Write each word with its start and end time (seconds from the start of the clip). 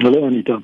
Hallo 0.00 0.24
Anita. 0.24 0.54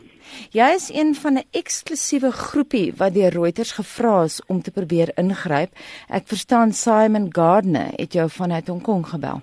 Jy 0.57 0.67
is 0.75 0.87
een 0.95 1.15
van 1.15 1.35
'n 1.37 1.45
eksklusiewe 1.53 2.31
groepie 2.33 2.93
wat 2.97 3.15
deur 3.15 3.33
Reuters 3.33 3.73
gevra 3.73 4.23
is 4.23 4.41
om 4.47 4.63
te 4.63 4.71
probeer 4.71 5.09
ingryp. 5.15 5.71
Ek 6.09 6.25
verstaan 6.27 6.73
Simon 6.73 7.27
Gardner 7.29 7.91
het 7.97 8.13
jou 8.13 8.31
vanuit 8.31 8.69
Hong 8.69 8.83
Kong 8.83 9.07
gebel. 9.07 9.43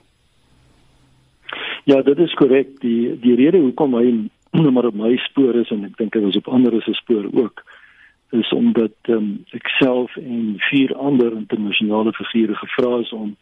Ja, 1.84 2.02
dit 2.02 2.18
is 2.18 2.34
korrek. 2.34 2.80
Die 2.80 3.20
die 3.20 3.36
rede 3.36 3.58
hoekom 3.58 3.94
hy 3.94 4.30
maar 4.74 4.86
op 4.86 4.96
my 4.96 5.18
spoor 5.18 5.56
is 5.56 5.70
en 5.70 5.84
ek 5.86 5.98
dink 5.98 6.14
hy 6.14 6.22
was 6.22 6.38
op 6.38 6.48
ander 6.48 6.82
se 6.82 6.94
spoor 6.94 7.30
ook 7.34 7.64
is 8.30 8.52
omdat 8.52 8.98
um, 9.08 9.46
ek 9.54 9.68
self 9.68 10.16
en 10.18 10.56
vier 10.58 10.96
ander 10.96 11.32
internasionale 11.32 12.14
figure 12.14 12.56
gevra 12.56 13.00
is 13.00 13.12
om 13.12 13.36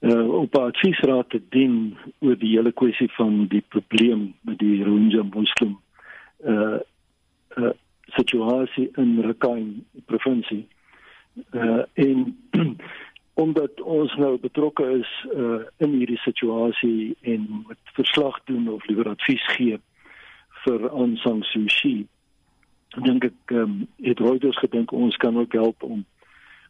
uh, 0.00 0.28
op 0.28 0.54
'n 0.54 0.60
adviesraad 0.60 1.30
te 1.30 1.42
dien 1.48 1.96
oor 2.18 2.38
die 2.38 2.56
hele 2.56 2.72
kwessie 2.72 3.10
van 3.12 3.46
die 3.46 3.64
probleem 3.68 4.34
met 4.40 4.58
die 4.58 4.84
Rohingya 4.84 5.22
moslim 5.22 5.78
uh, 6.44 6.78
uh 7.56 7.70
situasie 8.06 8.88
in 8.94 9.20
Rakhine 9.20 9.72
provinsie. 10.04 10.68
Uh 11.50 11.82
en 11.94 12.38
omdat 13.34 13.80
ons 13.80 14.14
nou 14.14 14.38
betrokke 14.38 14.84
is 14.98 15.26
uh 15.34 15.60
in 15.76 15.90
hierdie 15.98 16.18
situasie 16.18 17.16
en 17.20 17.46
moet 17.48 17.92
verslag 17.98 18.40
doen 18.44 18.68
of 18.68 18.86
liewer 18.86 19.08
advies 19.08 19.46
gee 19.56 19.80
vir 20.64 21.16
San 21.16 21.42
Suu 21.42 21.66
Kyi. 21.66 22.06
Dink 23.02 23.24
ek 23.24 23.52
ehm 23.52 23.62
um, 23.62 23.88
het 24.02 24.20
Reuters 24.20 24.58
gedink 24.58 24.92
ons 24.92 25.16
kan 25.16 25.38
ook 25.38 25.52
help 25.52 25.82
om 25.82 26.04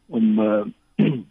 om 0.07 0.39
uh 0.39 0.65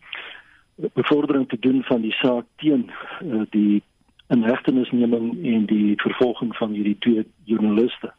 bevordering 0.77 1.49
te 1.49 1.59
doen 1.61 1.83
van 1.83 2.01
die 2.01 2.13
saak 2.13 2.45
teen 2.57 2.91
uh, 3.25 3.43
die 3.51 3.83
inhegtenisneming 4.29 5.45
en 5.45 5.67
die 5.67 5.95
vervolging 5.97 6.57
van 6.57 6.71
hierdie 6.71 6.99
twee 6.99 7.27
joernaliste. 7.45 8.13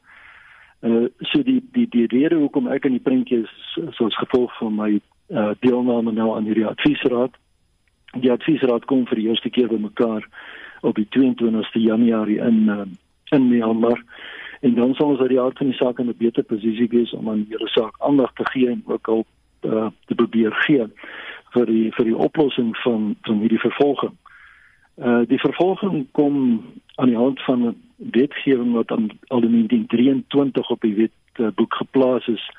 Uh 0.82 1.06
so 1.20 1.44
die 1.44 1.62
die 1.72 1.88
die 1.90 2.06
rede 2.08 2.36
hoekom 2.36 2.68
ek 2.68 2.86
in 2.86 2.96
die 2.98 3.04
prentjie 3.04 3.42
is 3.44 3.78
soos 3.98 4.16
gevolg 4.18 4.54
van 4.60 4.76
my 4.76 4.90
uh 5.34 5.52
deelname 5.66 6.14
nou 6.14 6.36
aan 6.36 6.46
hierdie 6.46 6.68
adviesraad. 6.70 7.34
Die 8.22 8.32
adviesraad 8.32 8.86
kom 8.86 9.06
vir 9.10 9.22
die 9.22 9.28
eerste 9.28 9.50
keer 9.50 9.68
bymekaar 9.68 10.26
op 10.82 10.96
die 10.96 11.08
22ste 11.18 11.82
Januarie 11.82 12.40
in 12.40 12.70
uh, 12.70 12.86
in 13.36 13.50
Myanmar. 13.50 14.04
En 14.62 14.74
dan 14.74 14.94
sal 14.96 15.14
ons 15.14 15.20
uit 15.20 15.34
die 15.34 15.42
aard 15.42 15.58
van 15.58 15.74
die 15.74 15.78
saak 15.78 16.00
in 16.00 16.10
'n 16.10 16.18
beter 16.18 16.44
posisie 16.44 16.88
wees 16.90 17.14
om 17.14 17.30
aan 17.30 17.46
hierdie 17.50 17.74
saak 17.74 17.98
aandag 18.00 18.34
te 18.34 18.46
gee 18.54 18.70
en 18.70 18.84
ook 18.86 19.08
al 19.08 19.26
uh, 19.66 19.90
te 20.06 20.16
probeer 20.16 20.54
gee 20.66 20.88
vir 21.54 21.66
die 21.66 21.92
vir 21.92 22.06
die 22.06 22.18
oplossing 22.18 22.76
van 22.84 23.16
van 23.22 23.40
hierdie 23.40 23.64
vervolging. 23.64 24.16
Uh 24.96 25.24
die 25.30 25.40
vervolging 25.40 26.08
kom 26.12 26.64
aan 26.96 27.12
die 27.14 27.18
hand 27.18 27.42
van 27.44 27.68
'n 27.68 27.76
wetgewing 27.98 28.74
wat 28.74 28.92
aan 28.92 29.10
al 29.28 29.44
in 29.44 29.52
1923 29.52 30.70
op 30.70 30.82
die 30.82 30.96
wetboek 30.96 31.74
uh, 31.74 31.78
geplaas 31.78 32.28
is 32.28 32.50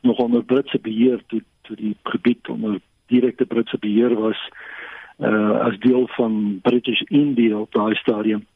nog 0.00 0.18
onder 0.18 0.44
Britse 0.44 0.78
beheer 0.78 1.22
toe 1.26 1.42
toe 1.62 1.76
die 1.76 1.96
gebied 2.02 2.48
onder 2.48 2.80
direkte 3.06 3.46
Britse 3.46 3.78
beheer 3.78 4.14
was 4.14 4.48
uh 5.18 5.60
as 5.66 5.78
deel 5.78 6.06
van 6.08 6.58
British 6.62 7.00
India 7.00 7.58
op 7.58 7.72
daai 7.72 7.94
stadium. 7.94 8.46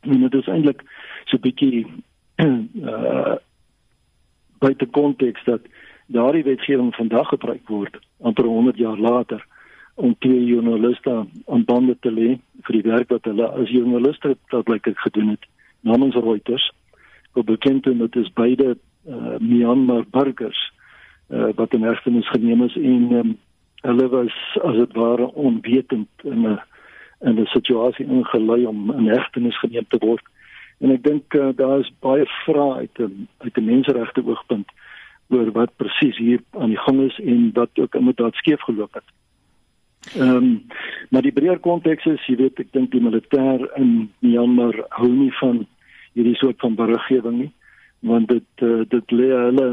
En 0.00 0.20
dit 0.20 0.34
is 0.34 0.46
eintlik 0.46 0.82
so 1.24 1.36
'n 1.36 1.40
bietjie 1.40 1.86
uh 2.92 3.34
buite 4.58 4.86
konteks 4.86 5.44
dat 5.44 5.60
daardie 6.08 6.44
wetgewing 6.44 6.94
vandag 6.94 7.28
gebruik 7.28 7.68
word 7.68 7.98
amper 8.20 8.44
100 8.44 8.76
jaar 8.76 8.98
later 8.98 9.44
om 9.94 10.14
twee 10.18 10.44
joernaliste 10.44 11.26
aan 11.46 11.64
bande 11.64 11.96
te 12.00 12.10
lê 12.10 12.38
vir 12.66 12.76
die 12.78 12.90
werk 12.90 13.10
wat 13.12 13.26
hulle 13.28 13.48
as 13.60 13.72
joernaliste 13.74 14.36
ek 14.76 14.88
gedoen 15.04 15.34
het 15.34 15.44
namens 15.80 16.14
Reuters. 16.14 16.70
Wat 17.34 17.44
bekend 17.44 17.86
is 17.86 17.98
dat 17.98 18.12
dit 18.12 18.34
beide 18.34 18.76
uh, 19.08 19.36
Myanmar 19.38 20.04
burgers 20.10 20.58
uh, 21.28 21.50
wat 21.54 21.74
in 21.74 21.82
hegtenis 21.82 22.30
geneem 22.30 22.62
is 22.64 22.76
en 22.76 23.12
um, 23.12 23.36
hulle 23.82 24.08
was 24.08 24.34
as 24.64 24.76
dit 24.76 24.94
ware 24.94 25.28
onwetend 25.34 26.08
in 26.24 26.46
'n 26.46 26.58
in 27.20 27.40
'n 27.40 27.46
situasie 27.46 28.06
ingelei 28.06 28.66
om 28.66 28.92
in 28.92 29.08
hegtenis 29.08 29.58
geneem 29.58 29.86
te 29.88 29.98
word. 29.98 30.24
En 30.80 30.90
ek 30.90 31.02
dink 31.02 31.34
uh, 31.34 31.48
daar 31.54 31.78
is 31.80 31.92
baie 32.00 32.26
vrae 32.44 32.74
uit 32.74 32.98
'n 32.98 33.28
uit 33.38 33.56
'n 33.56 33.64
menseregte 33.64 34.22
oogpunt 34.26 34.70
oor 35.28 35.52
wat 35.52 35.76
presies 35.76 36.16
hier 36.16 36.42
aan 36.58 36.72
die 36.72 36.82
gang 36.84 37.00
is 37.04 37.18
en 37.20 37.50
wat 37.54 37.70
ook 37.78 37.94
inderdaad 37.94 38.34
skeef 38.34 38.60
geloop 38.60 38.94
het. 38.94 39.08
Ehm 40.16 40.36
um, 40.36 40.62
maar 41.10 41.22
die 41.22 41.32
breër 41.32 41.58
konteks 41.58 42.04
is, 42.04 42.26
jy 42.26 42.36
weet, 42.36 42.60
ek 42.60 42.72
dink 42.72 42.90
die 42.92 43.00
militêr 43.02 43.64
in 43.80 44.10
Myanmar 44.24 44.76
hou 44.96 45.08
nie 45.08 45.32
van 45.40 45.64
hierdie 46.12 46.36
soort 46.36 46.60
van 46.60 46.76
beriggewing 46.78 47.38
nie, 47.38 47.52
want 48.00 48.28
dit 48.28 48.64
uh, 48.64 48.84
dit 48.88 49.14
lê 49.16 49.28
hulle 49.32 49.68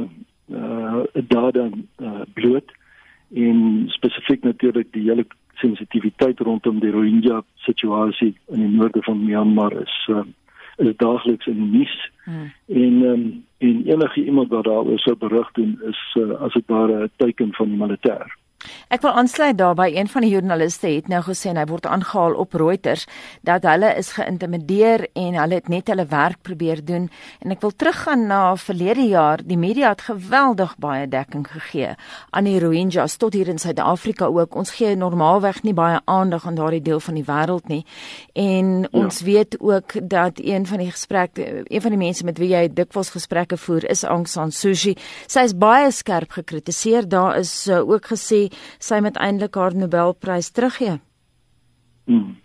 uh 0.54 1.04
data 1.30 1.66
uh, 1.68 2.22
bloot 2.38 2.72
en 3.34 3.86
spesifiek 3.96 4.44
natuurlik 4.46 4.92
die 4.94 5.08
hele 5.10 5.26
sensitiwiteit 5.62 6.40
rondom 6.40 6.80
die 6.80 6.92
Rohingya 6.94 7.42
situasie 7.66 8.36
in 8.54 8.62
die 8.62 8.74
noorde 8.76 9.02
van 9.06 9.24
Myanmar 9.24 9.74
is 9.82 9.96
uh, 10.14 10.24
is 10.78 10.96
daagliks 10.98 11.48
in 11.48 11.54
die 11.54 11.80
nuus. 11.80 12.12
Hmm. 12.24 12.54
En 12.68 13.02
um, 13.04 13.46
en 13.58 13.84
enige 13.86 14.24
iemand 14.24 14.50
wat 14.50 14.64
daaroor 14.64 15.00
sou 15.00 15.16
berig 15.16 15.52
doen 15.52 15.80
is 15.88 16.16
uh, 16.20 16.42
as 16.42 16.54
dit 16.54 16.64
ware 16.68 17.04
'n 17.04 17.12
teken 17.16 17.54
van 17.54 17.78
militêr. 17.78 18.28
Ek 18.94 19.02
wil 19.02 19.16
aansluit 19.18 19.58
daarby 19.58 19.88
een 19.96 20.08
van 20.08 20.22
die 20.22 20.30
joernaliste 20.30 20.92
het 20.92 21.08
nou 21.10 21.24
gesê 21.26 21.50
hy 21.58 21.64
word 21.66 21.88
aangehaal 21.90 22.36
op 22.38 22.54
Reuters 22.54 23.08
dat 23.42 23.64
hulle 23.66 23.90
is 23.98 24.12
geïntimideer 24.14 25.08
en 25.18 25.38
hulle 25.40 25.58
het 25.58 25.72
net 25.74 25.88
hulle 25.90 26.06
werk 26.12 26.44
probeer 26.46 26.84
doen. 26.86 27.08
En 27.42 27.56
ek 27.56 27.64
wil 27.66 27.74
teruggaan 27.74 28.28
na 28.30 28.54
verlede 28.62 29.08
jaar. 29.10 29.42
Die 29.42 29.58
media 29.58 29.90
het 29.96 30.06
geweldig 30.06 30.76
baie 30.78 31.08
dekking 31.10 31.48
gegee 31.50 31.96
aan 32.30 32.46
die 32.46 32.60
Rohingyas 32.62 33.18
tot 33.18 33.34
hier 33.34 33.50
in 33.50 33.58
Suid-Afrika 33.58 34.30
ook. 34.30 34.54
Ons 34.56 34.76
gee 34.78 34.94
normaalweg 34.96 35.64
nie 35.66 35.74
baie 35.74 35.98
aandag 36.06 36.46
aan 36.46 36.60
daardie 36.60 36.84
deel 36.86 37.02
van 37.02 37.18
die 37.18 37.26
wêreld 37.26 37.66
nie. 37.74 37.82
En 38.38 38.86
ons 38.92 39.20
ja. 39.20 39.26
weet 39.26 39.58
ook 39.60 39.98
dat 40.10 40.38
een 40.38 40.70
van 40.70 40.86
die 40.86 40.92
gesprekke 40.92 41.64
een 41.64 41.82
van 41.82 41.98
die 41.98 42.02
mense 42.04 42.26
met 42.26 42.38
wie 42.38 42.52
jy 42.54 42.68
dikwels 42.70 43.10
gesprekke 43.18 43.58
voer 43.58 43.90
is 43.90 44.06
Aung 44.06 44.28
San 44.30 44.54
Suu 44.54 44.76
Kyi. 44.78 44.94
Sy 45.26 45.48
is 45.50 45.58
baie 45.58 45.90
skerp 45.92 46.38
gekritiseer. 46.38 47.10
Daar 47.10 47.40
is 47.42 47.66
uh, 47.68 47.82
ook 47.82 48.14
gesê 48.14 48.46
sy 48.80 49.00
met 49.00 49.18
eintlik 49.18 49.56
haar 49.56 49.76
Nobelprys 49.76 50.50
teruggee. 50.52 51.00
Hmm. 52.06 52.36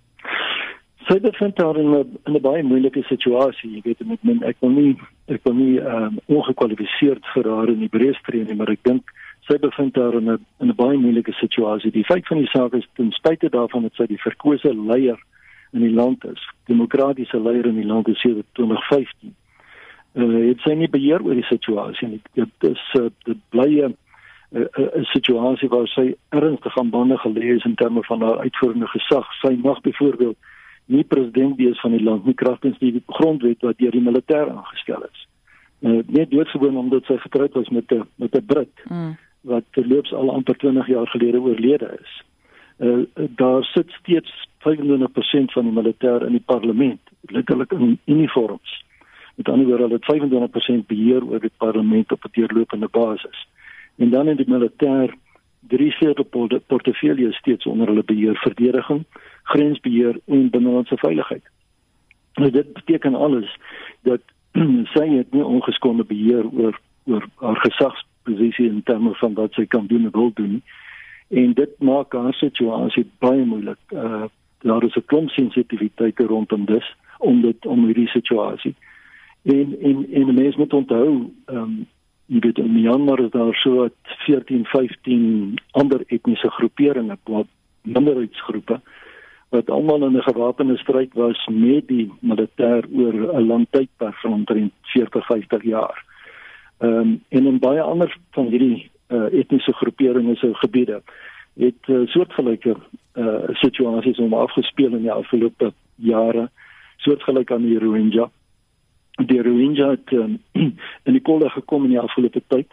Sy 1.09 1.19
bevind 1.19 1.59
haar 1.59 1.77
in 1.77 1.91
'n 1.91 2.19
in 2.27 2.37
'n 2.37 2.41
baie 2.43 2.63
moeilike 2.63 3.03
situasie, 3.03 3.71
jy 3.71 3.81
weet 3.85 4.07
met 4.07 4.23
men 4.23 4.43
ek 4.43 4.57
wil 4.61 4.71
nie 4.71 4.97
ek 5.29 5.41
wil 5.45 5.55
nie 5.55 5.79
um, 5.79 6.19
ongekwalifiseerd 6.27 7.25
vir 7.35 7.49
haar 7.51 7.69
in 7.69 7.81
die 7.81 7.89
breë 7.89 8.15
tree 8.27 8.45
nie, 8.45 8.55
maar 8.55 8.71
ek 8.71 8.83
dink 8.83 9.11
sy 9.49 9.59
bevind 9.59 9.97
haar 9.97 10.15
in 10.15 10.31
'n 10.31 10.39
in 10.61 10.69
'n 10.69 10.77
baie 10.77 10.99
moeilike 10.99 11.33
situasie. 11.33 11.91
Die 11.91 12.05
feit 12.05 12.27
van 12.27 12.39
die 12.39 12.51
saak 12.53 12.75
is 12.75 12.87
ten 12.95 13.11
spyte 13.11 13.49
daarvan 13.49 13.83
dat 13.83 13.95
sy 13.95 14.07
die 14.07 14.23
verkose 14.23 14.75
leier 14.75 15.19
in 15.73 15.81
die 15.81 15.95
land 15.95 16.25
is, 16.25 16.43
demokratiese 16.67 17.41
leier 17.41 17.67
in 17.67 17.77
die 17.77 17.87
land 17.87 18.09
is 18.09 18.21
sedert 18.21 18.47
2015. 18.53 19.35
Uh, 20.15 20.49
het 20.49 20.61
sy 20.61 20.75
nie 20.75 20.89
beheer 20.91 21.23
oor 21.23 21.35
die 21.35 21.47
situasie 21.47 22.09
nie. 22.09 22.21
Dit 22.35 22.71
is 22.71 22.83
uh, 22.99 23.11
dit 23.25 23.39
bly 23.51 23.83
'n 23.87 23.97
'n 24.51 25.05
situasie 25.15 25.69
waar 25.69 25.87
sy 25.87 26.15
ernstig 26.29 26.79
aan 26.79 26.91
bande 26.91 27.19
gelê 27.19 27.55
is 27.55 27.65
in 27.65 27.75
terme 27.75 28.03
van 28.03 28.23
haar 28.23 28.39
uitvoerende 28.39 28.87
gesag. 28.87 29.33
Sy 29.41 29.55
mag 29.63 29.81
byvoorbeeld 29.81 30.37
nie 30.85 31.05
president 31.05 31.57
wees 31.57 31.81
van 31.81 31.91
die 31.91 32.03
land 32.03 32.25
nie 32.25 32.35
kragtens 32.35 32.79
die 32.79 33.03
grondwet 33.07 33.63
wat 33.63 33.79
deur 33.79 33.91
die 33.91 34.03
militêr 34.03 34.51
aangestel 34.51 35.05
is. 35.07 35.27
Uh, 35.81 36.01
net 36.07 36.31
doodgewoon 36.31 36.77
omdat 36.77 37.05
sy 37.05 37.17
getroud 37.17 37.53
was 37.53 37.69
met 37.69 37.93
'n 37.93 38.03
met 38.15 38.35
'n 38.35 38.47
Brit 38.47 38.75
mm. 38.89 39.17
wat 39.41 39.65
terloops 39.71 40.13
al 40.13 40.31
amper 40.31 40.57
20 40.57 40.87
jaar 40.87 41.07
gelede 41.07 41.41
oorlede 41.41 41.99
is. 42.03 42.23
Uh, 42.79 43.05
daar 43.15 43.65
sit 43.65 43.91
steeds 43.91 44.49
25% 44.59 45.53
van 45.55 45.65
die 45.65 45.79
militêr 45.83 46.27
in 46.27 46.33
die 46.33 46.47
parlement, 46.47 47.01
letterlik 47.21 47.73
in 47.73 47.99
uniforms. 48.05 48.85
Met 49.35 49.49
ander 49.49 49.67
woorde, 49.67 49.83
hulle 49.83 50.01
het 50.01 50.83
25% 50.83 50.87
beheer 50.87 51.25
oor 51.25 51.41
die 51.41 51.57
parlement 51.57 52.13
op 52.13 52.25
'n 52.25 52.31
deurlopende 52.33 52.89
basis 52.91 53.47
en 54.01 54.11
dan 54.11 54.29
in 54.33 54.37
die 54.41 54.49
militêr 54.49 55.13
drie 55.69 55.91
sleutel 55.93 56.25
portefeuilles 56.67 57.37
steeds 57.37 57.67
onder 57.67 57.87
hulle 57.93 58.05
beheer 58.05 58.37
verdediging, 58.41 59.05
grensbeheer 59.53 60.17
en 60.25 60.51
binnelandse 60.51 60.97
veiligheid. 60.97 61.45
Nou 62.35 62.51
dit 62.51 62.73
beteken 62.73 63.15
alles 63.15 63.57
dat 64.09 64.23
sy 64.95 65.07
het 65.17 65.33
nie 65.37 65.45
ongeskonde 65.45 66.05
beheer 66.05 66.49
oor 66.51 66.81
oor 67.05 67.27
haar 67.41 67.57
gesagsposisie 67.57 68.69
in 68.69 68.83
terme 68.85 69.15
van 69.21 69.35
wat 69.35 69.53
sy 69.57 69.67
kan 69.67 69.87
doen 69.87 70.05
en 70.09 70.17
wil 70.17 70.33
doen 70.35 70.61
en 71.29 71.53
dit 71.55 71.79
maak 71.79 72.13
haar 72.13 72.35
situasie 72.35 73.07
baie 73.19 73.45
moeilik. 73.45 73.81
Uh 73.93 74.29
daar 74.61 74.85
is 74.85 74.97
'n 74.97 75.05
klomp 75.07 75.31
sensitiwiteite 75.31 76.27
rondom 76.27 76.65
dit 76.65 76.85
om 77.19 77.41
dit 77.41 77.67
om 77.67 77.85
hierdie 77.85 78.09
situasie. 78.09 78.75
En 79.43 79.77
en 79.81 80.07
en 80.13 80.35
mense 80.35 80.59
moet 80.59 80.73
onthou, 80.73 81.33
ehm 81.45 81.57
um, 81.57 81.87
jy 82.31 82.39
weet 82.45 82.59
in 82.63 82.73
Myanmar 82.73 83.21
is 83.25 83.33
daar 83.35 83.55
so 83.59 83.89
14 84.27 84.65
15 84.71 85.59
ander 85.71 86.05
etniese 86.07 86.51
groeperinge 86.59 87.17
minderheidsgroepe 87.83 88.81
wat 89.51 89.71
almal 89.71 90.05
in 90.07 90.17
'n 90.17 90.23
gewapende 90.23 90.77
stryd 90.77 91.15
was 91.15 91.47
met 91.47 91.89
die 91.89 92.13
militêr 92.21 92.87
oor 92.95 93.15
'n 93.35 93.47
lang 93.47 93.67
tydperk 93.71 94.15
van 94.23 94.33
omtrent 94.33 94.73
40, 94.83 95.27
50 95.27 95.63
jaar. 95.63 96.05
Ehm 96.79 96.93
um, 96.93 97.23
en 97.29 97.47
in 97.47 97.59
baie 97.59 97.83
ander 97.83 98.17
van 98.31 98.47
hierdie 98.47 98.91
uh, 99.09 99.33
etniese 99.33 99.73
groeperinge 99.73 100.37
se 100.37 100.55
gebiede 100.55 101.03
het 101.55 101.89
uh, 101.89 102.07
soortgelyke 102.07 102.77
uh, 103.15 103.49
situasies 103.53 104.19
om 104.19 104.35
afgespeel 104.35 104.95
in 104.95 105.03
die 105.03 105.13
afgelope 105.13 105.73
jare 105.97 106.51
soortgelyk 106.97 107.53
aan 107.53 107.63
die 107.63 107.79
Rohingya. 107.79 108.31
Die 109.27 109.43
Rohingya 109.43 109.91
het 109.91 110.13
um, 110.13 110.39
in 111.09 111.13
die 111.13 111.21
kolde 111.21 111.51
gekom 111.51 111.85
in 111.85 111.95
die 111.97 112.01
afgelope 112.01 112.43
tyd, 112.49 112.73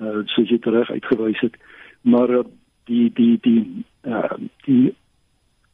uh, 0.00 0.22
soos 0.32 0.50
jy 0.50 0.58
reg 0.62 0.90
uitgewys 0.90 1.40
het, 1.40 1.56
maar 2.02 2.30
uh, 2.30 2.44
die 2.90 3.10
die 3.14 3.38
die 3.42 3.84
uh, 4.04 4.36
die 4.66 4.94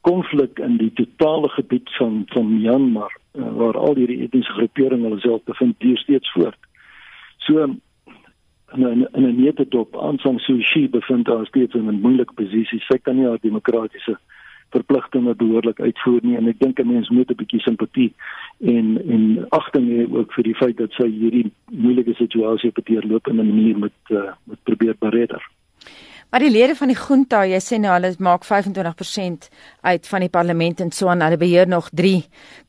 konflik 0.02 0.58
in 0.58 0.76
die 0.78 0.92
totale 0.98 1.48
gebied 1.48 1.90
van 1.98 2.22
van 2.34 2.50
Myanmar 2.54 3.14
uh, 3.34 3.48
waar 3.58 3.78
al 3.78 3.98
hierdie 3.98 4.22
etniese 4.26 4.52
groeperinge 4.58 5.08
hulle 5.08 5.20
self 5.20 5.42
bevind, 5.44 5.78
duur 5.78 5.98
steeds 5.98 6.32
voort. 6.32 6.58
So 7.46 7.62
en 7.62 7.80
en 9.12 9.26
'n 9.26 9.42
nette 9.42 9.68
dop 9.68 9.94
Aung 9.94 10.20
San 10.20 10.38
Suu 10.38 10.62
Kyi 10.62 10.88
bevind 10.88 11.26
haar 11.26 11.46
steeds 11.46 11.74
in 11.74 11.88
'n 11.88 12.00
moeilike 12.00 12.34
posisie. 12.34 12.80
Sy 12.80 12.98
kan 12.98 13.16
nie 13.16 13.26
haar 13.26 13.40
demokratiese 13.40 14.18
verpligtinge 14.72 15.34
behoorlik 15.34 15.80
uitvoer 15.80 16.20
nie 16.22 16.36
en 16.36 16.48
ek 16.48 16.58
dink 16.58 16.80
'n 16.80 16.88
mens 16.88 17.08
moet 17.10 17.30
'n 17.30 17.40
bietjie 17.40 17.60
simpatie 17.60 18.12
en 18.74 18.98
en 19.14 19.46
agting 19.50 19.88
hê 19.88 20.06
ook 20.10 20.32
vir 20.32 20.44
die 20.44 20.58
feit 20.62 20.76
dat 20.76 20.92
sy 20.92 21.08
hierdie 21.08 21.50
moeilike 21.70 22.14
situasie 22.14 22.70
op 22.70 22.78
'n 22.78 22.88
deurloop 22.92 23.28
in 23.28 23.40
'n 23.40 23.50
manier 23.52 23.78
moet 23.78 24.00
uh, 24.10 24.32
moet 24.44 24.62
probeer 24.62 24.96
beredder. 24.98 25.42
Maar 26.32 26.40
die 26.40 26.50
lede 26.50 26.72
van 26.72 26.88
die 26.88 26.96
junta, 26.96 27.42
jy 27.44 27.58
sê 27.60 27.76
nou 27.76 27.90
hulle 27.92 28.08
maak 28.24 28.46
25% 28.48 29.50
uit 29.84 30.06
van 30.08 30.22
die 30.24 30.30
parlement 30.32 30.78
en 30.80 30.88
so 30.96 31.10
aan. 31.12 31.20
Hulle 31.20 31.36
beheer 31.36 31.68
nog 31.68 31.90
3 31.92 32.22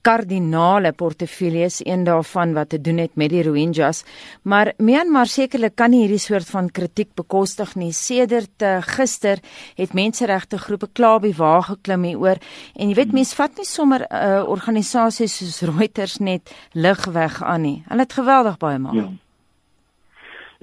kardinale 0.03 0.91
portefeuilles, 0.91 1.77
een 1.85 2.03
daarvan 2.03 2.51
wat 2.57 2.73
te 2.73 2.81
doen 2.83 2.99
het 2.99 3.15
met 3.15 3.31
die 3.31 3.45
Rohingyas. 3.47 4.03
Maar 4.43 4.73
Myanmar 4.83 5.31
sekerlik 5.31 5.77
kan 5.79 5.95
nie 5.95 6.03
hierdie 6.03 6.19
soort 6.19 6.51
van 6.51 6.67
kritiek 6.75 7.13
bekostig 7.15 7.71
nie. 7.79 7.93
Sedert 7.95 8.67
uh, 8.67 8.81
gister 8.83 9.39
het 9.79 9.95
menseregte 9.95 10.59
groepe 10.59 10.91
klaar 10.91 11.23
by 11.23 11.31
waar 11.39 11.63
geklim 11.71 12.03
hieroor 12.11 12.43
en 12.75 12.91
jy 12.91 12.99
weet 12.99 13.15
mense 13.15 13.39
vat 13.39 13.55
nie 13.55 13.69
sommer 13.69 14.03
'n 14.03 14.11
uh, 14.11 14.23
eh, 14.23 14.43
organisasie 14.43 15.27
soos 15.27 15.61
Reuters 15.61 16.19
net 16.19 16.51
lig 16.73 17.05
weg 17.05 17.43
aan 17.43 17.61
nie. 17.61 17.83
Hulle 17.87 18.01
het 18.01 18.13
geweldig 18.13 18.57
baie 18.57 18.79
maak. 18.79 18.99
Ja 18.99 19.22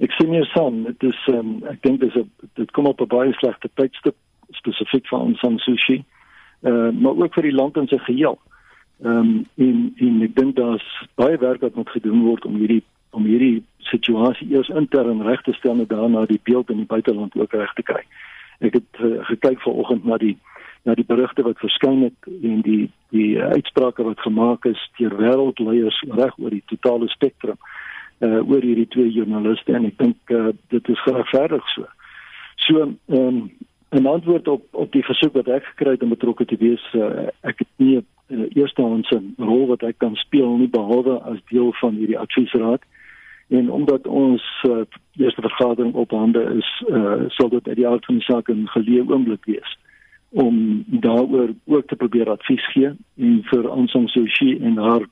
ek 0.01 0.11
sien 0.17 0.33
hier 0.33 0.49
saam 0.53 0.83
dit 0.83 1.03
is 1.09 1.19
um, 1.33 1.61
ek 1.69 1.81
dink 1.81 2.01
dis 2.01 2.15
'n 2.15 2.29
dit 2.59 2.71
kom 2.71 2.85
op 2.85 3.01
'n 3.01 3.07
baie 3.07 3.33
slegte 3.33 3.69
tydstip 3.75 4.17
spesifiek 4.51 5.07
vir 5.07 5.19
ons 5.19 5.43
aan 5.43 5.59
sushi 5.59 6.03
uh, 6.61 6.89
maar 6.89 7.15
ook 7.15 7.33
vir 7.33 7.43
die 7.43 7.55
land 7.55 7.77
in 7.77 7.87
sy 7.87 7.97
geheel. 7.97 8.39
Ehm 9.03 9.17
um, 9.17 9.45
en 9.55 9.93
en 9.97 10.21
ek 10.21 10.35
dink 10.35 10.55
daar's 10.55 10.87
baie 11.15 11.37
werk 11.37 11.61
wat 11.61 11.75
moet 11.75 11.89
gedoen 11.89 12.21
word 12.21 12.45
om 12.45 12.55
hierdie 12.55 12.83
om 13.09 13.25
hierdie 13.25 13.63
situasie 13.77 14.47
eers 14.53 14.69
intern 14.69 15.21
reg 15.25 15.41
te 15.41 15.53
stel 15.53 15.79
en 15.79 15.87
daarna 15.87 16.25
die 16.25 16.39
beeld 16.43 16.69
in 16.69 16.77
die 16.77 16.91
buiteland 16.93 17.35
ook 17.35 17.53
reg 17.53 17.73
te 17.73 17.83
kry. 17.83 18.03
Ek 18.59 18.77
het 18.77 19.01
uh, 19.01 19.25
gekyk 19.25 19.61
vanoggend 19.61 20.05
na 20.05 20.17
die 20.17 20.37
na 20.85 20.93
die 20.97 21.05
berigte 21.05 21.43
wat 21.43 21.59
verskyn 21.61 22.01
het 22.01 22.29
en 22.43 22.61
die 22.61 22.89
die 23.09 23.35
uh, 23.37 23.49
uitsprake 23.57 24.03
wat 24.03 24.21
gemaak 24.21 24.65
is 24.65 24.89
deur 24.97 25.17
wêreldleiers 25.17 26.03
reg 26.21 26.37
oor 26.37 26.53
die 26.53 26.63
totale 26.69 27.09
spektrum 27.09 27.57
uh 28.21 28.49
oor 28.49 28.61
hierdie 28.61 28.87
twee 28.87 29.11
joernaliste 29.11 29.73
en 29.73 29.85
ek 29.85 29.97
dink 29.97 30.33
uh 30.35 30.53
dit 30.69 30.89
is 30.89 31.03
geregverdig 31.07 31.67
so. 31.75 31.85
So 32.67 32.81
ehm 32.81 33.17
um, 33.17 33.51
'n 33.91 34.05
antwoord 34.05 34.47
op 34.47 34.63
op 34.71 34.91
die 34.91 35.03
versoek 35.03 35.33
wat 35.33 35.47
ek 35.47 35.63
gekry 35.63 35.91
het 35.91 36.03
om 36.03 36.09
betrokke 36.09 36.45
te 36.45 36.55
wees, 36.57 36.83
uh, 36.93 37.27
ek 37.41 37.59
het 37.59 37.67
nie 37.75 37.97
'n 37.97 38.05
uh, 38.27 38.47
eerste 38.55 38.81
handse 38.81 39.21
rol 39.37 39.67
wat 39.67 39.83
ek 39.83 39.97
kan 39.97 40.15
speel 40.15 40.57
nie 40.57 40.69
behalwe 40.69 41.19
as 41.19 41.39
deel 41.49 41.73
van 41.73 41.95
hierdie 41.95 42.19
adviesraad. 42.19 42.81
En 43.47 43.71
omdat 43.71 44.07
ons 44.07 44.43
uh, 44.69 44.81
eerste 45.17 45.41
vergadering 45.41 45.93
op 45.93 46.11
hande 46.11 46.43
is, 46.57 46.83
uh 46.89 47.27
sal 47.27 47.49
dit 47.49 47.67
uit 47.67 47.75
die 47.75 47.87
aard 47.87 48.05
van 48.05 48.15
die 48.15 48.23
saak 48.23 48.49
'n 48.49 48.67
geleë 48.67 49.09
oomblik 49.09 49.45
wees 49.45 49.77
om 50.29 50.85
daaroor 50.87 51.49
ook 51.65 51.87
te 51.87 51.95
probeer 51.95 52.29
advies 52.29 52.71
gee 52.71 52.91
en 53.17 53.43
vir 53.43 53.69
ons 53.69 53.93
om 53.93 54.07
Sushi 54.07 54.59
en 54.61 54.77
haar 54.77 55.05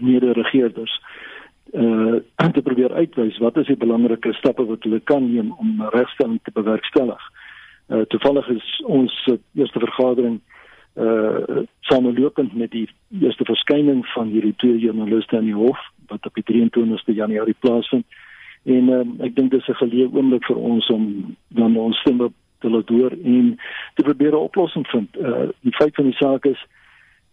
mede-regerders 0.00 1.00
uh 1.00 1.33
te 2.54 2.62
probeer 2.62 2.92
uitwys 2.92 3.38
wat 3.38 3.56
is 3.56 3.66
die 3.66 3.76
belangrike 3.76 4.32
stappe 4.32 4.64
wat 4.66 4.82
hulle 4.86 5.00
kan 5.10 5.24
neem 5.26 5.52
om 5.58 5.82
regstelling 5.94 6.40
te 6.42 6.52
bewerkstellig. 6.54 7.22
Uh 7.88 8.04
toevallig 8.08 8.48
is 8.48 8.68
ons 8.86 9.14
uh, 9.26 9.38
eerste 9.54 9.80
vergadering 9.80 10.40
uh 10.94 11.64
samelopend 11.80 12.54
met 12.54 12.70
die 12.70 12.88
eerste 13.20 13.44
verskyning 13.44 14.06
van 14.14 14.30
hierdie 14.30 14.54
twee 14.56 14.78
joernaliste 14.78 15.36
in 15.36 15.50
die 15.50 15.58
hof 15.58 15.80
wat 16.12 16.26
op 16.26 16.38
die 16.38 16.46
23ste 16.52 17.16
Januarie 17.16 17.56
plaasvind. 17.58 18.06
En 18.64 18.88
uh, 18.88 19.02
ek 19.26 19.34
dink 19.36 19.50
dis 19.50 19.68
'n 19.68 19.80
geleë 19.82 20.12
oomblik 20.14 20.46
vir 20.46 20.56
ons 20.56 20.88
om 20.94 21.36
dan 21.48 21.76
ons 21.76 21.98
stemme 22.00 22.30
te 22.60 22.70
laat 22.70 22.88
hoor 22.88 23.12
en 23.12 23.58
te 23.94 24.02
probeer 24.02 24.32
'n 24.32 24.46
oplossing 24.48 24.86
vind. 24.86 25.16
Uh 25.16 25.50
die 25.60 25.76
feit 25.80 25.94
van 25.94 26.04
die 26.04 26.20
saak 26.22 26.44
is 26.44 26.60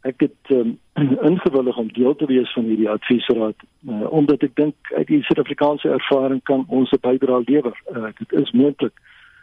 ek 0.01 0.25
het 0.25 0.51
um, 0.55 0.77
ingewillig 1.29 1.77
om 1.77 1.91
deel 1.93 2.15
te 2.15 2.25
wees 2.25 2.53
van 2.53 2.63
hierdie 2.69 2.89
adviesraad 2.89 3.55
uh, 3.89 4.11
omdat 4.11 4.43
ek 4.43 4.55
dink 4.55 4.93
uit 4.95 5.07
die 5.07 5.21
Suid-Afrikaanse 5.27 5.89
ervaring 5.89 6.41
kan 6.43 6.65
ons 6.67 6.91
'n 6.91 7.01
bydrae 7.01 7.43
lewer. 7.45 7.75
Uh, 7.95 8.09
dit 8.17 8.31
is 8.41 8.51
moontlik 8.51 8.93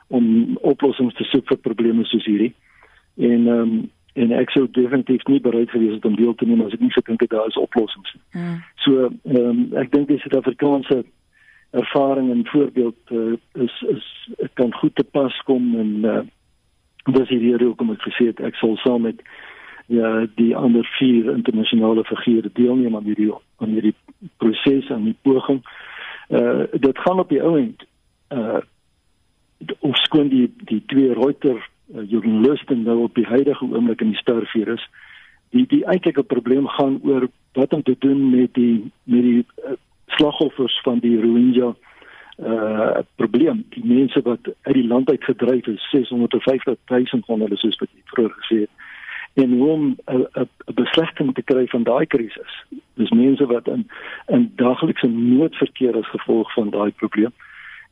om 0.09 0.57
oplossings 0.61 1.15
te 1.15 1.25
soek 1.25 1.47
vir 1.47 1.59
probleme 1.59 2.05
soos 2.05 2.25
hierdie. 2.25 2.55
En 3.17 3.47
um, 3.47 3.91
en 4.19 4.33
ek 4.35 4.51
sou 4.51 4.67
definitief 4.75 5.23
nie 5.31 5.41
bereid 5.41 5.71
gewees 5.71 5.95
het 5.95 6.05
om 6.05 6.17
deel 6.17 6.35
te 6.35 6.47
neem 6.47 6.65
as 6.65 6.75
ek 6.75 6.81
nie 6.83 6.95
gedink 6.95 7.21
het 7.21 7.31
daar 7.31 7.47
is 7.47 7.61
oplossings 7.61 8.15
nie. 8.15 8.25
Mm. 8.41 8.57
So 8.85 9.11
um, 9.39 9.61
ek 9.79 9.93
dink 9.93 10.09
die 10.09 10.19
Suid-Afrikaanse 10.25 11.05
ervaring 11.71 12.31
en 12.33 12.47
voorbeeld 12.47 13.13
uh, 13.13 13.37
is 13.53 13.75
is 13.95 14.09
kan 14.55 14.73
goed 14.75 14.95
te 14.97 15.05
pas 15.05 15.43
kom 15.45 15.75
en 15.77 15.93
uh, 16.05 16.23
dis 17.13 17.29
hierdie 17.29 17.67
hoekom 17.67 17.93
ek 17.93 18.07
gesê 18.09 18.31
het 18.33 18.41
ek 18.41 18.57
sal 18.61 18.77
saam 18.85 19.05
met 19.07 19.21
ja 19.89 20.27
die 20.37 20.57
ander 20.57 20.85
vier 20.99 21.31
internasionale 21.33 22.05
figure 22.05 22.51
deelneem 22.53 22.97
aan 22.97 23.09
hierdie 23.09 23.33
aan 23.57 23.73
hierdie 23.73 23.95
proses 24.37 24.89
en 24.93 25.05
die 25.09 25.17
poging. 25.23 25.63
Uh 26.29 26.67
dit 26.73 26.99
gaan 26.99 27.23
op 27.25 27.29
die 27.33 27.43
ouend 27.43 27.85
uh 28.29 28.61
of 29.81 29.97
skoon 30.05 30.29
die 30.29 30.47
die 30.69 30.83
twee 30.87 31.15
Reuters 31.17 31.65
uh, 31.95 32.05
joernaliste 32.11 32.77
nou 32.77 32.99
op 33.07 33.15
die 33.15 33.27
huidige 33.27 33.65
oomblik 33.65 34.05
in 34.05 34.13
die 34.13 34.21
sterfvuur 34.21 34.75
is. 34.77 34.85
Die 35.57 35.65
die 35.67 35.85
eintlike 35.87 36.23
probleem 36.23 36.69
gaan 36.77 37.01
oor 37.03 37.29
wat 37.57 37.73
om 37.73 37.83
te 37.83 37.97
doen 37.99 38.31
met 38.31 38.55
die 38.55 38.91
met 39.05 39.23
die 39.23 39.47
uh, 39.65 39.73
slagoffers 40.19 40.81
van 40.85 41.01
die 41.01 41.17
Rohingya 41.21 41.75
uh 42.39 43.01
probleem 43.17 43.65
die 43.75 43.85
mense 43.85 44.21
wat 44.23 44.53
uit 44.63 44.75
die 44.75 44.87
land 44.87 45.11
uit 45.11 45.25
gedryf 45.25 45.67
is 45.67 45.89
650 45.91 46.77
000 46.87 47.25
van 47.27 47.41
hulle 47.41 47.57
soos 47.57 47.81
wat 47.81 47.91
jy 47.91 48.05
vroeër 48.13 48.37
gesê 48.37 48.61
het 48.61 48.87
en 49.39 49.51
hoe 49.59 49.69
om 49.69 49.97
'n 50.07 50.49
beslegting 50.75 51.35
te 51.35 51.43
kry 51.43 51.67
van 51.67 51.83
daai 51.83 52.07
krisis. 52.07 52.65
Dis 52.95 53.11
mense 53.11 53.47
wat 53.47 53.69
in 53.69 53.91
in 54.27 54.53
daaglikse 54.57 55.09
noodverkeer 55.09 55.97
as 55.97 56.11
gevolg 56.11 56.53
van 56.53 56.71
daai 56.71 56.91
probleem. 56.91 57.33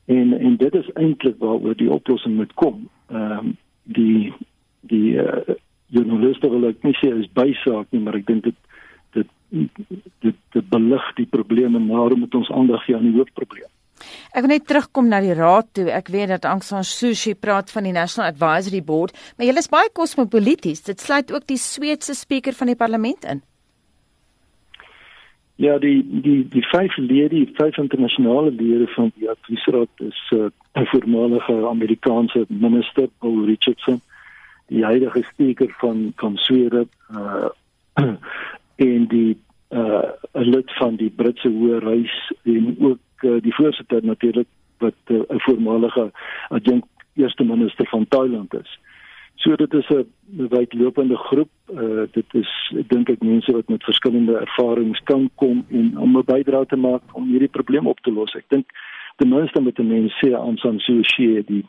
En 0.05 0.39
en 0.39 0.57
dit 0.57 0.75
is 0.75 0.93
eintlik 0.93 1.39
waaroor 1.39 1.77
die 1.77 1.91
oplossing 1.91 2.35
moet 2.35 2.55
kom. 2.55 2.89
Ehm 3.11 3.39
um, 3.39 3.57
die 3.83 4.33
die 4.81 5.15
uh, 5.15 5.55
journaliste 5.87 6.51
wil 6.51 6.69
ek 6.69 6.83
nie 6.83 6.97
sê 6.99 7.13
is 7.19 7.33
bysaak 7.33 7.87
nie, 7.91 8.01
maar 8.01 8.15
ek 8.15 8.27
dink 8.27 8.43
dit 8.43 8.59
dit 9.13 9.29
dit 10.21 10.37
dit 10.51 10.69
belig 10.69 11.15
die 11.15 11.27
probleme 11.27 11.79
en 11.79 11.89
daarom 11.89 12.19
moet 12.19 12.35
ons 12.35 12.51
aandag 12.51 12.85
gee 12.85 12.97
aan 12.97 13.11
die 13.11 13.19
hoofprobleem. 13.19 13.71
Ek 14.37 14.45
wil 14.45 14.53
net 14.53 14.67
terugkom 14.69 15.07
na 15.09 15.23
die 15.25 15.33
raad 15.33 15.71
toe. 15.73 15.87
Ek 15.89 16.11
weet 16.13 16.29
dat 16.29 16.45
Aung 16.45 16.61
San 16.61 16.85
Suu 16.85 17.15
Kyi 17.17 17.33
praat 17.41 17.71
van 17.73 17.87
die 17.89 17.95
National 17.97 18.35
Advisory 18.35 18.83
Board, 18.85 19.17
maar 19.37 19.47
julle 19.49 19.63
is 19.65 19.71
baie 19.73 19.89
kosmopolities. 19.97 20.83
Dit 20.85 21.01
sluit 21.01 21.33
ook 21.33 21.47
die 21.49 21.57
Sweedse 21.57 22.13
spreker 22.15 22.53
van 22.53 22.69
die 22.69 22.77
parlement 22.77 23.25
in. 23.25 23.41
Ja, 25.57 25.79
die 25.81 26.03
die 26.05 26.43
die 26.53 26.65
vyf 26.69 26.99
lede, 27.01 27.33
die 27.33 27.49
vyf 27.57 27.79
internasionale 27.81 28.53
lede 28.53 28.91
van 28.93 29.09
die 29.17 29.31
adviesraad 29.33 30.05
is 30.05 30.21
uh, 30.37 30.51
'n 30.77 30.85
voormalige 30.93 31.57
Amerikaanse 31.71 32.45
minister, 32.49 33.09
Paul 33.25 33.47
Richardson, 33.49 34.03
die 34.69 34.85
huidige 34.85 35.25
spreker 35.33 35.73
van 35.81 36.13
van 36.21 36.37
Swede, 36.37 36.85
uh 37.09 37.49
en 38.91 39.09
die 39.09 39.41
uh 39.73 40.13
'n 40.35 40.51
lid 40.53 40.77
van 40.77 40.97
die 40.97 41.11
Britse 41.11 41.49
Hoërhuis 41.49 42.33
en 42.45 42.77
ook 42.81 43.01
uh, 43.23 43.41
die 43.43 43.55
voorsitter 43.55 44.05
natuurlik 44.05 44.49
wat 44.79 44.95
uh, 45.07 45.17
'n 45.17 45.35
uh, 45.35 45.41
voormalige 45.41 46.11
adjunkt 46.49 46.89
eerste 47.15 47.45
minister 47.45 47.87
van 47.87 48.09
Thailand 48.09 48.55
is. 48.55 48.79
So 49.35 49.57
dit 49.57 49.75
is 49.75 49.89
'n 49.89 50.07
wydlopende 50.49 51.17
groep. 51.17 51.51
Uh, 51.73 52.03
dit 52.11 52.35
is 52.35 52.73
ek 52.79 52.89
dink 52.89 53.09
ek 53.09 53.23
mense 53.23 53.53
wat 53.53 53.69
met 53.69 53.85
verskillende 53.85 54.37
ervarings 54.37 55.01
kan 55.05 55.31
kom 55.35 55.65
en 55.69 55.99
om 55.99 56.17
'n 56.17 56.25
bydrae 56.25 56.67
te 56.67 56.77
maak 56.77 57.03
om 57.13 57.29
hierdie 57.29 57.57
probleem 57.59 57.87
op 57.87 58.01
te 58.01 58.13
los. 58.13 58.35
Ek 58.35 58.49
dink 58.49 58.67
ten 59.17 59.29
minste 59.29 59.61
met 59.61 59.79
'n 59.79 59.87
mens 59.87 60.13
sê 60.25 60.35
aan 60.35 60.57
San 60.57 60.79
Suu 60.79 61.01
Kyi 61.01 61.43
die 61.47 61.65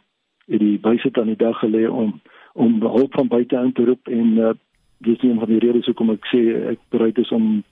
die 0.45 0.79
wyse 0.81 1.09
aan 1.11 1.25
die 1.25 1.35
dag 1.35 1.59
gelê 1.59 1.89
om 1.89 2.21
om 2.53 2.81
hulp 2.81 3.13
van 3.13 3.27
buite 3.27 3.55
in 3.55 3.73
te 3.73 3.85
roep 3.85 4.07
en 4.07 4.37
uh, 4.37 4.49
dis 4.97 5.21
een 5.21 5.39
van 5.39 5.47
die 5.47 5.59
redes 5.59 5.85
hoekom 5.85 6.09
ek 6.09 6.25
sê 6.25 6.39
ek 6.71 6.79
bereid 6.89 7.17
is 7.17 7.31
om 7.31 7.63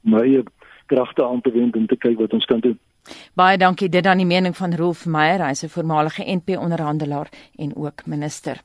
my 0.00 0.42
kragte 0.86 1.24
aan 1.26 1.40
te 1.40 1.52
wend 1.52 1.76
om 1.76 1.86
te 1.86 1.96
kyk 1.96 2.18
wat 2.18 2.32
ons 2.32 2.44
kan 2.44 2.60
doen. 2.60 2.78
Baie 3.34 3.58
dankie 3.58 3.88
dit 3.88 4.06
aan 4.06 4.18
die 4.18 4.26
mening 4.26 4.56
van 4.56 4.74
Rolf 4.74 5.06
Meyer, 5.06 5.46
hy's 5.46 5.64
'n 5.64 5.68
voormalige 5.68 6.24
NP 6.24 6.58
onderhandelaar 6.58 7.28
en 7.56 7.76
ook 7.76 8.06
minister. 8.06 8.62